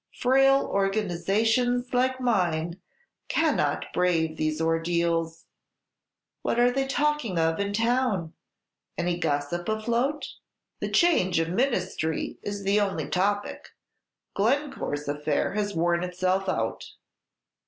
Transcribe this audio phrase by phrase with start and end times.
[0.15, 2.81] Frail organizations, like mine,
[3.27, 5.45] cannot brave these ordeals.
[6.41, 8.33] What are they talking of in town?
[8.97, 10.27] Any gossip afloat?"
[10.79, 13.73] "The change of ministry is the only topic.
[14.33, 16.83] Glencore's affair has worn itself out."